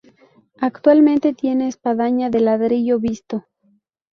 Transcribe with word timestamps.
Actualmente 0.59 1.31
tiene 1.35 1.67
espadaña 1.67 2.31
de 2.31 2.39
ladrillo 2.39 2.97
visto. 2.99 3.45